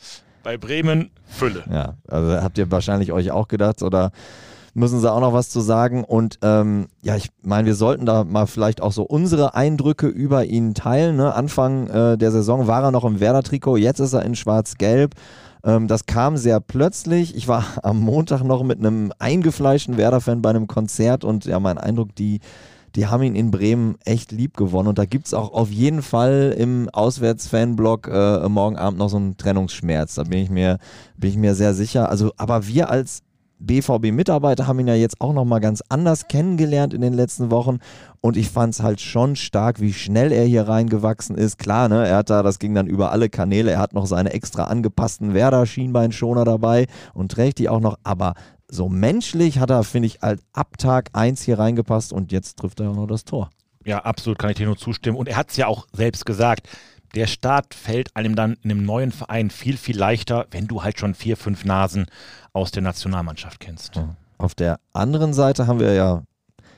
Bei 0.43 0.57
Bremen 0.57 1.09
Fülle. 1.25 1.63
Ja, 1.71 1.95
also 2.07 2.41
habt 2.41 2.57
ihr 2.57 2.69
wahrscheinlich 2.69 3.11
euch 3.11 3.31
auch 3.31 3.47
gedacht 3.47 3.81
oder 3.81 4.11
müssen 4.73 4.99
sie 4.99 5.11
auch 5.11 5.19
noch 5.19 5.33
was 5.33 5.49
zu 5.49 5.61
sagen. 5.61 6.03
Und 6.03 6.39
ähm, 6.41 6.87
ja, 7.01 7.15
ich 7.15 7.29
meine, 7.41 7.67
wir 7.67 7.75
sollten 7.75 8.05
da 8.05 8.23
mal 8.23 8.47
vielleicht 8.47 8.81
auch 8.81 8.91
so 8.91 9.03
unsere 9.03 9.55
Eindrücke 9.55 10.07
über 10.07 10.45
ihn 10.45 10.73
teilen. 10.73 11.15
Ne? 11.15 11.33
Anfang 11.33 11.87
äh, 11.87 12.17
der 12.17 12.31
Saison 12.31 12.67
war 12.67 12.83
er 12.83 12.91
noch 12.91 13.05
im 13.05 13.19
Werder-Trikot, 13.19 13.77
jetzt 13.77 13.99
ist 13.99 14.13
er 14.13 14.23
in 14.23 14.35
Schwarz-Gelb. 14.35 15.15
Ähm, 15.63 15.87
das 15.87 16.05
kam 16.05 16.37
sehr 16.37 16.59
plötzlich. 16.59 17.35
Ich 17.35 17.47
war 17.47 17.63
am 17.83 17.99
Montag 17.99 18.43
noch 18.43 18.63
mit 18.63 18.79
einem 18.79 19.11
eingefleischten 19.19 19.97
Werder-Fan 19.97 20.41
bei 20.41 20.49
einem 20.49 20.67
Konzert 20.67 21.23
und 21.23 21.45
ja, 21.45 21.59
mein 21.59 21.77
Eindruck, 21.77 22.15
die 22.15 22.39
die 22.95 23.07
haben 23.07 23.23
ihn 23.23 23.35
in 23.35 23.49
Bremen 23.49 23.95
echt 24.05 24.31
lieb 24.31 24.55
gewonnen. 24.55 24.87
Und 24.87 24.99
da 24.99 25.05
gibt 25.05 25.25
es 25.25 25.33
auch 25.33 25.51
auf 25.51 25.71
jeden 25.71 26.03
Fall 26.03 26.53
im 26.55 26.89
Auswärts-Fanblog 26.93 28.07
äh, 28.07 28.47
morgen 28.47 28.77
Abend 28.77 28.99
noch 28.99 29.09
so 29.09 29.17
einen 29.17 29.35
Trennungsschmerz. 29.35 30.13
Da 30.13 30.23
bin 30.23 30.39
ich 30.39 30.51
mir, 30.51 30.77
bin 31.17 31.31
ich 31.31 31.37
mir 31.37 31.55
sehr 31.55 31.73
sicher. 31.73 32.09
Also, 32.09 32.33
aber 32.37 32.67
wir 32.67 32.91
als 32.91 33.23
BVB-Mitarbeiter 33.65 34.67
haben 34.67 34.79
ihn 34.79 34.87
ja 34.87 34.95
jetzt 34.95 35.21
auch 35.21 35.33
nochmal 35.33 35.59
ganz 35.59 35.81
anders 35.89 36.27
kennengelernt 36.27 36.93
in 36.93 37.01
den 37.01 37.13
letzten 37.13 37.51
Wochen 37.51 37.79
und 38.21 38.37
ich 38.37 38.49
fand 38.49 38.73
es 38.73 38.81
halt 38.81 39.01
schon 39.01 39.35
stark, 39.35 39.79
wie 39.79 39.93
schnell 39.93 40.31
er 40.31 40.45
hier 40.45 40.67
reingewachsen 40.67 41.35
ist. 41.35 41.57
Klar, 41.57 41.89
ne, 41.89 42.07
er 42.07 42.17
hat 42.17 42.29
da, 42.29 42.43
das 42.43 42.59
ging 42.59 42.73
dann 42.73 42.87
über 42.87 43.11
alle 43.11 43.29
Kanäle, 43.29 43.71
er 43.71 43.79
hat 43.79 43.93
noch 43.93 44.05
seine 44.05 44.33
extra 44.33 44.65
angepassten 44.65 45.33
Werder-Schienbeinschoner 45.33 46.45
dabei 46.45 46.87
und 47.13 47.31
trägt 47.31 47.59
die 47.59 47.69
auch 47.69 47.79
noch, 47.79 47.97
aber 48.03 48.33
so 48.67 48.89
menschlich 48.89 49.59
hat 49.59 49.69
er, 49.69 49.83
finde 49.83 50.07
ich, 50.07 50.21
halt 50.21 50.41
ab 50.51 50.77
Tag 50.77 51.09
1 51.13 51.41
hier 51.43 51.59
reingepasst 51.59 52.11
und 52.11 52.31
jetzt 52.31 52.57
trifft 52.57 52.79
er 52.79 52.89
auch 52.89 52.95
noch 52.95 53.07
das 53.07 53.23
Tor. 53.23 53.49
Ja, 53.85 53.99
absolut, 53.99 54.39
kann 54.39 54.51
ich 54.51 54.57
dir 54.57 54.65
nur 54.65 54.77
zustimmen. 54.77 55.17
Und 55.17 55.27
er 55.27 55.35
hat 55.35 55.51
es 55.51 55.57
ja 55.57 55.67
auch 55.67 55.87
selbst 55.91 56.25
gesagt 56.25 56.69
der 57.15 57.27
Start 57.27 57.73
fällt 57.73 58.15
einem 58.15 58.35
dann 58.35 58.57
in 58.63 58.71
einem 58.71 58.85
neuen 58.85 59.11
Verein 59.11 59.49
viel, 59.49 59.77
viel 59.77 59.97
leichter, 59.97 60.47
wenn 60.51 60.67
du 60.67 60.83
halt 60.83 60.99
schon 60.99 61.13
vier, 61.13 61.37
fünf 61.37 61.65
Nasen 61.65 62.05
aus 62.53 62.71
der 62.71 62.81
Nationalmannschaft 62.81 63.59
kennst. 63.59 63.99
Auf 64.37 64.55
der 64.55 64.79
anderen 64.93 65.33
Seite 65.33 65.67
haben 65.67 65.79
wir 65.79 65.93
ja 65.93 66.23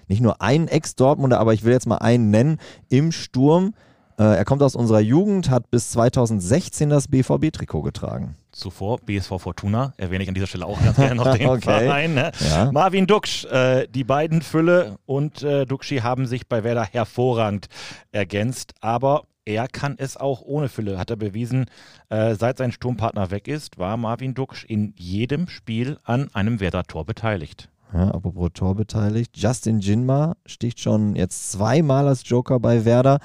nicht 0.08 0.22
nur 0.22 0.42
einen 0.42 0.68
Ex-Dortmunder, 0.68 1.40
aber 1.40 1.54
ich 1.54 1.64
will 1.64 1.74
jetzt 1.74 1.88
mal 1.88 1.98
einen 1.98 2.30
nennen, 2.30 2.60
im 2.90 3.12
Sturm. 3.12 3.74
Äh, 4.18 4.24
er 4.24 4.46
kommt 4.46 4.62
aus 4.62 4.76
unserer 4.76 5.00
Jugend, 5.00 5.50
hat 5.50 5.72
bis 5.72 5.92
2016 5.92 6.90
das 6.90 7.08
BVB-Trikot 7.08 7.82
getragen. 7.82 8.36
Zuvor 8.52 9.00
BSV 9.00 9.40
Fortuna, 9.40 9.94
erwähne 9.98 10.24
ich 10.24 10.30
an 10.30 10.36
dieser 10.36 10.48
Stelle 10.48 10.66
auch 10.66 10.82
ganz 10.82 10.96
gerne 10.96 11.16
noch 11.16 11.34
den 11.38 11.48
okay. 11.48 11.62
Verein. 11.62 12.14
Ne? 12.14 12.32
Ja. 12.40 12.72
Marvin 12.72 13.08
Duksch, 13.08 13.46
äh, 13.46 13.88
die 13.88 14.04
beiden 14.04 14.42
Fülle 14.42 14.98
und 15.06 15.44
äh, 15.44 15.66
Duxi 15.66 15.98
haben 15.98 16.28
sich 16.28 16.48
bei 16.48 16.64
Werder 16.64 16.86
hervorragend 16.86 17.68
ergänzt, 18.12 18.74
aber 18.80 19.24
er 19.46 19.68
kann 19.68 19.96
es 19.98 20.18
auch 20.18 20.42
ohne 20.42 20.70
Fülle, 20.70 20.98
hat 20.98 21.12
er 21.12 21.16
bewiesen. 21.16 21.66
Äh, 22.10 22.36
seit 22.36 22.58
sein 22.58 22.72
Sturmpartner 22.72 23.32
weg 23.32 23.48
ist, 23.48 23.78
war 23.78 23.96
Marvin 23.96 24.34
Duksch 24.34 24.66
in 24.66 24.94
jedem 24.98 25.48
Spiel 25.48 25.98
an 26.04 26.30
einem 26.34 26.60
Werder-Tor 26.60 27.06
beteiligt. 27.06 27.70
Ja, 27.94 28.10
apropos 28.12 28.50
Tor 28.54 28.76
beteiligt. 28.76 29.38
Justin 29.38 29.80
Jinma 29.80 30.36
sticht 30.46 30.80
schon 30.80 31.16
jetzt 31.16 31.52
zweimal 31.52 32.08
als 32.08 32.28
Joker 32.28 32.60
bei 32.60 32.84
Werder. 32.84 33.20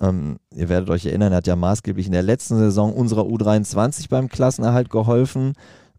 Ähm, 0.00 0.38
ihr 0.54 0.68
werdet 0.68 0.88
euch 0.88 1.04
erinnern, 1.04 1.32
er 1.32 1.36
hat 1.36 1.46
ja 1.46 1.56
maßgeblich 1.56 2.06
in 2.06 2.12
der 2.12 2.22
letzten 2.22 2.56
Saison 2.56 2.92
unserer 2.94 3.22
U23 3.22 4.08
beim 4.08 4.28
Klassenerhalt 4.28 4.88
geholfen. 4.88 5.52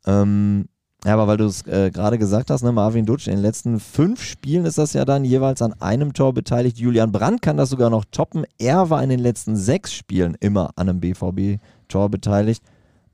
Ähm, 0.06 0.65
ja, 1.03 1.13
aber 1.13 1.27
weil 1.27 1.38
du 1.38 1.46
es 1.46 1.65
äh, 1.65 1.89
gerade 1.91 2.20
gesagt 2.20 2.51
hast, 2.51 2.62
ne, 2.62 2.72
Marvin 2.72 3.08
Dutsch, 3.08 3.27
in 3.27 3.34
den 3.34 3.41
letzten 3.41 3.79
fünf 3.79 4.22
Spielen 4.22 4.65
ist 4.65 4.77
das 4.77 4.93
ja 4.93 5.03
dann 5.03 5.25
jeweils 5.25 5.63
an 5.63 5.74
einem 5.81 6.13
Tor 6.13 6.34
beteiligt. 6.34 6.77
Julian 6.77 7.12
Brandt 7.12 7.41
kann 7.41 7.58
das 7.58 7.72
sogar 7.72 7.89
noch 7.89 8.05
toppen. 8.12 8.46
Er 8.60 8.91
war 8.91 9.01
in 9.01 9.10
den 9.10 9.20
letzten 9.20 9.55
sechs 9.55 9.93
Spielen 9.93 10.38
immer 10.39 10.70
an 10.75 10.89
einem 10.89 11.00
BVB-Tor 11.00 12.10
beteiligt. 12.10 12.63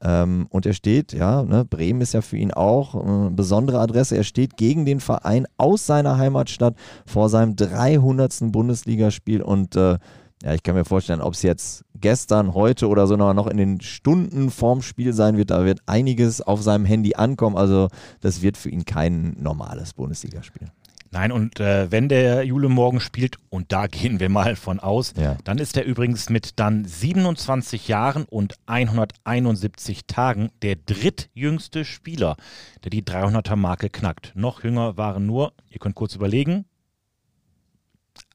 Ähm, 0.02 0.48
und 0.50 0.66
er 0.66 0.74
steht, 0.74 1.14
ja, 1.14 1.44
ne, 1.44 1.64
Bremen 1.64 2.02
ist 2.02 2.14
ja 2.14 2.22
für 2.22 2.38
ihn 2.38 2.52
auch 2.52 2.94
eine 2.94 3.32
besondere 3.32 3.80
Adresse. 3.80 4.18
Er 4.18 4.24
steht 4.26 4.58
gegen 4.58 4.86
den 4.86 5.00
Verein 5.00 5.48
aus 5.58 5.86
seiner 5.86 6.18
Heimatstadt 6.18 6.76
vor 7.06 7.30
seinem 7.30 7.56
300. 7.56 8.52
Bundesligaspiel 8.52 9.42
und 9.42 9.78
äh, 9.78 9.98
ja, 10.44 10.54
ich 10.54 10.62
kann 10.62 10.76
mir 10.76 10.86
vorstellen, 10.86 11.22
ob 11.22 11.34
es 11.34 11.42
jetzt 11.42 11.84
gestern, 12.00 12.54
heute 12.54 12.88
oder 12.88 13.08
so 13.08 13.16
noch 13.16 13.48
in 13.48 13.58
den 13.58 13.82
Stunden 13.82 14.52
vorm 14.52 14.82
Spiel 14.82 15.14
sein 15.14 15.38
wird, 15.38 15.52
da 15.52 15.66
wird 15.66 15.82
einiges 15.86 16.42
auf 16.42 16.62
seinem 16.62 16.86
Handy 16.86 17.16
ankommen. 17.16 17.58
Also 17.58 17.90
das 18.22 18.42
wird 18.42 18.58
für 18.58 18.70
ihn 18.70 18.86
kein 18.86 19.36
normales 19.40 19.94
Bundesligaspiel. 19.94 20.68
Nein, 21.12 21.32
und 21.32 21.60
äh, 21.60 21.92
wenn 21.92 22.10
der 22.10 22.44
Jule 22.44 22.70
morgen 22.70 23.00
spielt, 23.00 23.38
und 23.50 23.72
da 23.72 23.88
gehen 23.88 24.20
wir 24.20 24.30
mal 24.30 24.56
von 24.56 24.80
aus, 24.80 25.14
ja. 25.18 25.38
dann 25.44 25.58
ist 25.58 25.78
er 25.78 25.86
übrigens 25.86 26.30
mit 26.30 26.60
dann 26.60 26.86
27 26.86 27.88
Jahren 27.88 28.26
und 28.26 28.56
171 28.66 30.06
Tagen 30.06 30.52
der 30.62 30.76
drittjüngste 30.76 31.86
Spieler, 31.86 32.36
der 32.84 32.90
die 32.90 33.04
300er-Marke 33.04 33.90
knackt. 33.90 34.34
Noch 34.36 34.64
jünger 34.64 34.98
waren 34.98 35.26
nur, 35.26 35.54
ihr 35.70 35.80
könnt 35.80 35.96
kurz 35.96 36.16
überlegen, 36.16 36.66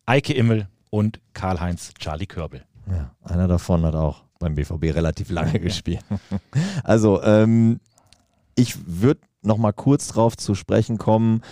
Eike 0.06 0.32
Immel 0.32 0.68
und 0.90 1.20
Karl-Heinz 1.34 1.94
Charlie 1.98 2.26
Körbel. 2.26 2.64
Ja, 2.90 3.14
einer 3.22 3.48
davon 3.48 3.84
hat 3.84 3.94
auch 3.94 4.24
beim 4.38 4.54
BVB 4.54 4.94
relativ 4.94 5.30
lange 5.30 5.60
gespielt. 5.60 6.04
also, 6.84 7.22
ähm, 7.22 7.80
ich 8.54 8.76
würde 8.86 9.20
noch 9.42 9.56
mal 9.56 9.72
kurz 9.72 10.08
drauf 10.08 10.36
zu 10.36 10.54
sprechen 10.54 10.98
kommen. 10.98 11.42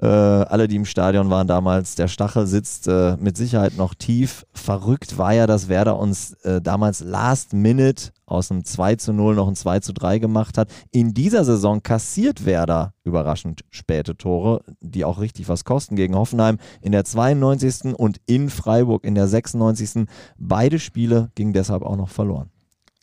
Äh, 0.00 0.06
alle, 0.06 0.68
die 0.68 0.76
im 0.76 0.84
Stadion 0.84 1.28
waren 1.28 1.48
damals, 1.48 1.96
der 1.96 2.06
Stachel 2.06 2.46
sitzt 2.46 2.86
äh, 2.86 3.16
mit 3.16 3.36
Sicherheit 3.36 3.76
noch 3.76 3.94
tief. 3.94 4.46
Verrückt 4.52 5.18
war 5.18 5.34
ja, 5.34 5.48
dass 5.48 5.68
Werder 5.68 5.98
uns 5.98 6.34
äh, 6.44 6.60
damals 6.60 7.00
last 7.00 7.52
minute 7.52 8.12
aus 8.24 8.50
einem 8.50 8.64
2 8.64 8.94
zu 8.96 9.12
0 9.12 9.34
noch 9.34 9.48
ein 9.48 9.56
2 9.56 9.80
zu 9.80 9.92
3 9.92 10.20
gemacht 10.20 10.56
hat. 10.56 10.70
In 10.92 11.14
dieser 11.14 11.44
Saison 11.44 11.82
kassiert 11.82 12.46
Werder 12.46 12.94
überraschend 13.02 13.64
späte 13.70 14.16
Tore, 14.16 14.62
die 14.80 15.04
auch 15.04 15.18
richtig 15.18 15.48
was 15.48 15.64
kosten 15.64 15.96
gegen 15.96 16.14
Hoffenheim 16.14 16.58
in 16.80 16.92
der 16.92 17.04
92. 17.04 17.94
und 17.98 18.20
in 18.26 18.50
Freiburg 18.50 19.04
in 19.04 19.16
der 19.16 19.26
96. 19.26 20.06
Beide 20.36 20.78
Spiele 20.78 21.32
gingen 21.34 21.54
deshalb 21.54 21.82
auch 21.82 21.96
noch 21.96 22.10
verloren. 22.10 22.50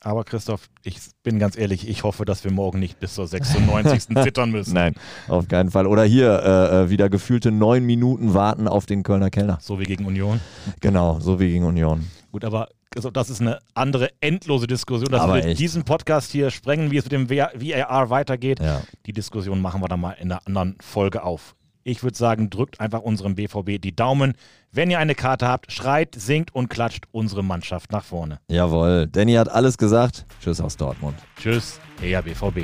Aber 0.05 0.23
Christoph, 0.23 0.69
ich 0.83 0.99
bin 1.23 1.39
ganz 1.39 1.57
ehrlich, 1.57 1.89
ich 1.89 2.03
hoffe, 2.03 2.25
dass 2.25 2.43
wir 2.43 2.51
morgen 2.51 2.77
nicht 2.77 2.99
bis 2.99 3.15
zur 3.15 3.25
96. 3.25 4.15
zittern 4.23 4.51
müssen. 4.51 4.75
Nein, 4.75 4.93
auf 5.27 5.47
keinen 5.47 5.71
Fall. 5.71 5.87
Oder 5.87 6.03
hier 6.03 6.43
äh, 6.43 6.83
äh, 6.83 6.89
wieder 6.91 7.09
gefühlte 7.09 7.51
neun 7.51 7.83
Minuten 7.83 8.35
warten 8.35 8.67
auf 8.67 8.85
den 8.85 9.01
Kölner 9.01 9.31
Kellner. 9.31 9.57
So 9.61 9.79
wie 9.79 9.85
gegen 9.85 10.05
Union. 10.05 10.39
Genau, 10.79 11.19
so 11.19 11.39
wie 11.39 11.49
gegen 11.49 11.65
Union. 11.65 12.05
Gut, 12.31 12.45
aber 12.45 12.69
also 12.95 13.09
das 13.09 13.31
ist 13.31 13.41
eine 13.41 13.57
andere 13.73 14.11
endlose 14.21 14.67
Diskussion. 14.67 15.09
Dass 15.09 15.21
Aber 15.21 15.37
wir 15.37 15.45
echt. 15.45 15.59
diesen 15.59 15.85
Podcast 15.85 16.31
hier 16.31 16.51
sprengen, 16.51 16.91
wie 16.91 16.97
es 16.97 17.05
mit 17.05 17.11
dem 17.11 17.27
VAR 17.27 18.11
weitergeht. 18.11 18.59
Ja. 18.59 18.83
Die 19.07 19.13
Diskussion 19.13 19.59
machen 19.59 19.81
wir 19.81 19.87
dann 19.87 20.01
mal 20.01 20.11
in 20.11 20.31
einer 20.31 20.45
anderen 20.45 20.75
Folge 20.81 21.23
auf. 21.23 21.55
Ich 21.87 22.01
würde 22.01 22.17
sagen, 22.17 22.49
drückt 22.49 22.79
einfach 22.79 23.01
unserem 23.01 23.35
BVB 23.35 23.79
die 23.79 23.95
Daumen. 23.95 24.33
Wenn 24.71 24.89
ihr 24.89 24.97
eine 24.97 25.13
Karte 25.13 25.47
habt, 25.47 25.71
schreit, 25.71 26.15
singt 26.17 26.53
und 26.55 26.67
klatscht 26.67 27.03
unsere 27.11 27.43
Mannschaft 27.43 27.91
nach 27.91 28.03
vorne. 28.03 28.39
Jawohl. 28.47 29.05
Danny 29.05 29.33
hat 29.33 29.49
alles 29.49 29.77
gesagt. 29.77 30.25
Tschüss 30.41 30.59
aus 30.59 30.77
Dortmund. 30.77 31.15
Tschüss, 31.39 31.79
euer 32.01 32.23
BVB. 32.23 32.61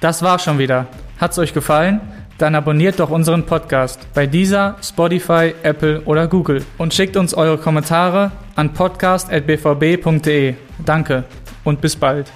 Das 0.00 0.22
war's 0.22 0.44
schon 0.44 0.60
wieder. 0.60 0.86
Hat's 1.18 1.40
euch 1.40 1.52
gefallen? 1.52 2.00
Dann 2.38 2.54
abonniert 2.54 3.00
doch 3.00 3.10
unseren 3.10 3.44
Podcast 3.44 4.06
bei 4.14 4.28
dieser, 4.28 4.76
Spotify, 4.82 5.54
Apple 5.64 6.02
oder 6.02 6.28
Google 6.28 6.64
und 6.78 6.94
schickt 6.94 7.16
uns 7.16 7.34
eure 7.34 7.58
Kommentare 7.58 8.30
an 8.54 8.72
podcast@bvb.de. 8.72 10.54
Danke 10.86 11.24
und 11.64 11.80
bis 11.80 11.96
bald. 11.96 12.30